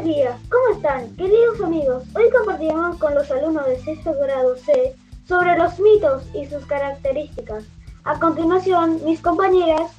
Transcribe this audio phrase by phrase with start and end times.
[0.00, 2.04] Buenos días, ¿cómo están, queridos amigos?
[2.14, 4.96] Hoy compartiremos con los alumnos de sexto grado C
[5.28, 7.64] sobre los mitos y sus características.
[8.04, 9.92] A continuación, mis compañeras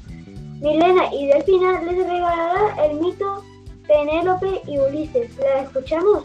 [0.59, 3.43] Milena y Delfina les regalarán el mito
[3.87, 5.37] Penélope y Ulises.
[5.37, 6.23] ¿La escuchamos?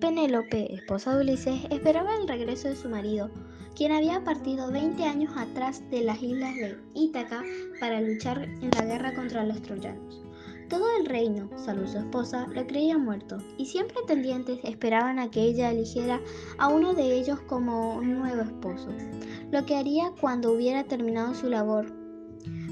[0.00, 3.30] Penélope, esposa de Ulises, esperaba el regreso de su marido,
[3.74, 7.42] quien había partido 20 años atrás de las islas de Ítaca
[7.80, 10.22] para luchar en la guerra contra los troyanos.
[10.68, 15.42] Todo el reino, salvo su esposa, lo creía muerto, y siempre tendientes esperaban a que
[15.42, 16.20] ella eligiera
[16.58, 18.88] a uno de ellos como un nuevo esposo,
[19.50, 21.86] lo que haría cuando hubiera terminado su labor.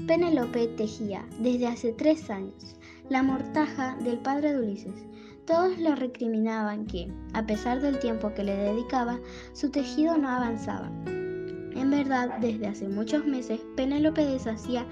[0.05, 2.77] Penélope tejía, desde hace tres años,
[3.09, 5.05] la mortaja del padre de Ulises.
[5.45, 9.19] Todos le recriminaban que, a pesar del tiempo que le dedicaba,
[9.53, 10.91] su tejido no avanzaba.
[11.05, 14.85] En verdad, desde hace muchos meses, Penélope deshacía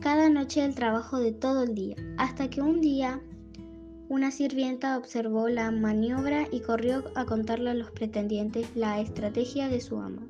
[0.00, 3.20] cada noche el trabajo de todo el día, hasta que un día
[4.08, 9.80] una sirvienta observó la maniobra y corrió a contarle a los pretendientes la estrategia de
[9.80, 10.26] su ama.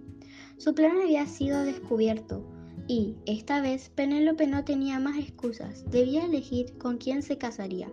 [0.57, 2.45] Su plan había sido descubierto
[2.93, 7.91] y, esta vez, Penélope no tenía más excusas, debía elegir con quién se casaría.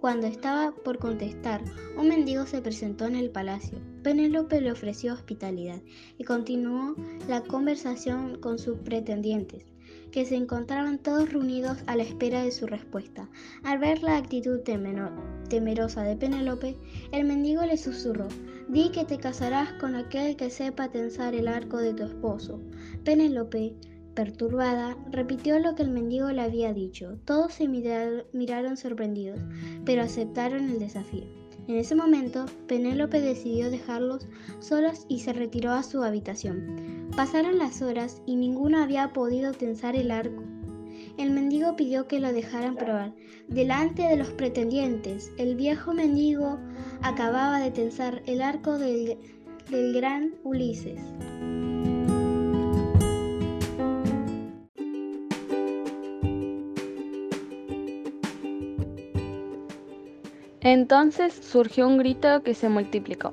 [0.00, 1.62] Cuando estaba por contestar,
[1.98, 3.78] un mendigo se presentó en el palacio.
[4.02, 5.82] Penélope le ofreció hospitalidad
[6.16, 6.96] y continuó
[7.28, 9.66] la conversación con sus pretendientes
[10.12, 13.28] que se encontraban todos reunidos a la espera de su respuesta.
[13.64, 16.78] Al ver la actitud temerosa de Penélope,
[17.12, 18.28] el mendigo le susurró,
[18.70, 22.62] di que te casarás con aquel que sepa tensar el arco de tu esposo.
[23.04, 23.74] Penélope,
[24.18, 27.20] perturbada, repitió lo que el mendigo le había dicho.
[27.24, 29.38] Todos se miraron sorprendidos,
[29.84, 31.22] pero aceptaron el desafío.
[31.68, 34.26] En ese momento, Penélope decidió dejarlos
[34.58, 37.08] solos y se retiró a su habitación.
[37.14, 40.42] Pasaron las horas y ninguno había podido tensar el arco.
[41.16, 43.14] El mendigo pidió que lo dejaran probar.
[43.46, 46.58] Delante de los pretendientes, el viejo mendigo
[47.02, 49.16] acababa de tensar el arco del,
[49.70, 50.98] del gran Ulises.
[60.60, 63.32] Entonces surgió un grito que se multiplicó.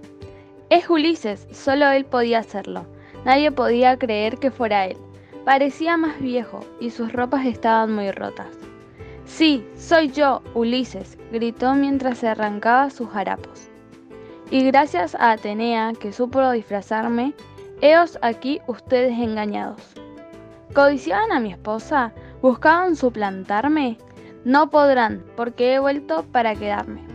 [0.70, 2.86] Es Ulises, solo él podía hacerlo.
[3.26, 4.98] Nadie podía creer que fuera él.
[5.44, 8.48] Parecía más viejo y sus ropas estaban muy rotas.
[9.26, 13.70] Sí, soy yo, Ulises, gritó mientras se arrancaba sus harapos.
[14.52, 17.34] Y gracias a Atenea, que supo disfrazarme,
[17.82, 19.82] heos aquí ustedes engañados.
[20.74, 22.14] ¿Codiciaban a mi esposa?
[22.42, 23.98] ¿Buscaban suplantarme?
[24.44, 27.15] No podrán, porque he vuelto para quedarme.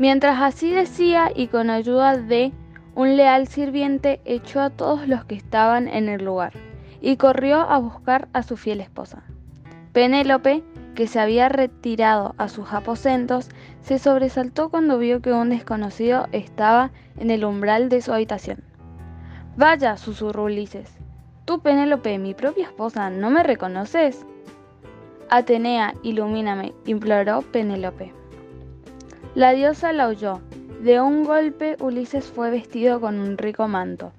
[0.00, 2.54] Mientras así decía y con ayuda de
[2.94, 6.54] un leal sirviente echó a todos los que estaban en el lugar
[7.02, 9.24] y corrió a buscar a su fiel esposa.
[9.92, 13.50] Penélope, que se había retirado a sus aposentos,
[13.82, 18.64] se sobresaltó cuando vio que un desconocido estaba en el umbral de su habitación.
[19.58, 20.96] Vaya, susurró Ulises.
[21.44, 24.24] Tú, Penélope, mi propia esposa, ¿no me reconoces?
[25.28, 28.14] Atenea, ilumíname, imploró Penélope.
[29.34, 30.40] La diosa la oyó.
[30.82, 34.12] De un golpe Ulises fue vestido con un rico manto,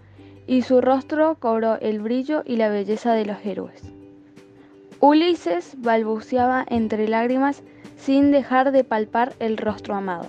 [0.47, 3.81] y su rostro cobró el brillo y la belleza de los héroes.
[5.01, 7.63] Ulises balbuceaba entre lágrimas
[7.97, 10.27] sin dejar de palpar el rostro amado.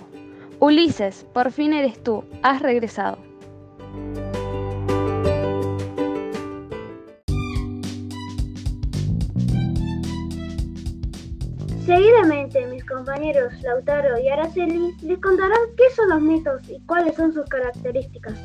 [0.59, 3.17] Ulises, por fin eres tú, has regresado.
[11.85, 17.33] Seguidamente, mis compañeros Lautaro y Araceli les contarán qué son los mitos y cuáles son
[17.33, 18.39] sus características.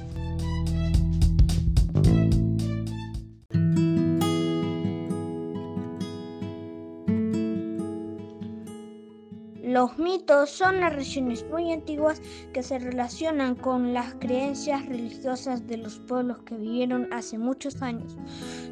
[9.79, 12.21] Los mitos son narraciones muy antiguas
[12.53, 18.17] que se relacionan con las creencias religiosas de los pueblos que vivieron hace muchos años.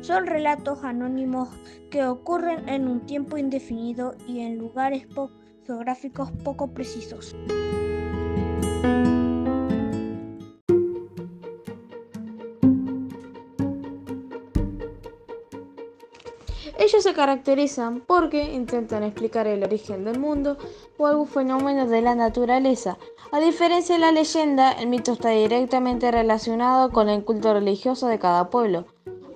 [0.01, 1.49] Son relatos anónimos
[1.93, 5.07] que ocurren en un tiempo indefinido y en lugares
[5.65, 7.37] geográficos poco precisos.
[17.17, 20.59] Caracterizan porque intentan explicar el origen del mundo
[20.99, 22.99] o algún fenómeno de la naturaleza.
[23.33, 28.19] A diferencia de la leyenda, el mito está directamente relacionado con el culto religioso de
[28.19, 28.85] cada pueblo.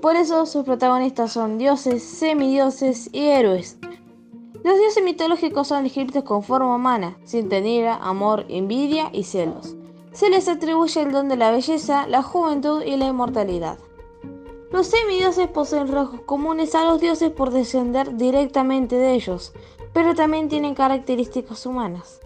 [0.02, 3.78] Por eso sus protagonistas son dioses, semidioses y héroes.
[4.62, 9.74] Los dioses mitológicos son descritos con forma humana, sin tener amor, envidia y celos.
[10.12, 13.78] Se les atribuye el don de la belleza, la juventud y la inmortalidad.
[14.72, 19.52] Los semidioses poseen rasgos comunes a los dioses por descender directamente de ellos,
[19.92, 22.20] pero también tienen características humanas.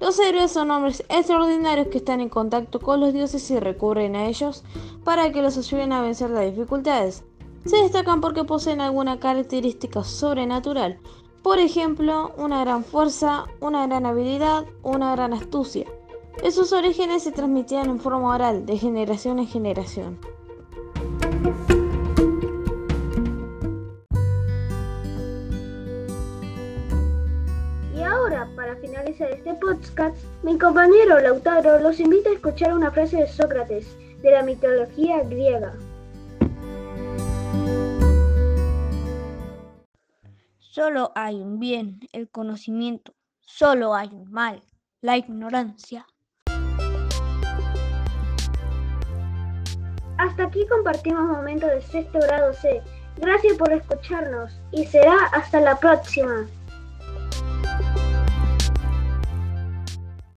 [0.00, 4.26] Los héroes son hombres extraordinarios que están en contacto con los dioses y recurren a
[4.26, 4.64] ellos
[5.04, 7.24] para que los ayuden a vencer las dificultades.
[7.66, 10.98] Se destacan porque poseen alguna característica sobrenatural,
[11.42, 15.86] por ejemplo, una gran fuerza, una gran habilidad, una gran astucia.
[16.42, 20.18] En sus orígenes se transmitían en forma oral, de generación en generación.
[28.82, 34.32] Finalizar este podcast, mi compañero Lautaro los invita a escuchar una frase de Sócrates de
[34.32, 35.72] la mitología griega.
[40.58, 43.14] Solo hay un bien, el conocimiento.
[43.40, 44.60] Solo hay un mal,
[45.00, 46.06] la ignorancia.
[50.18, 52.82] Hasta aquí compartimos momentos de sexto grado C.
[53.18, 56.46] Gracias por escucharnos y será hasta la próxima.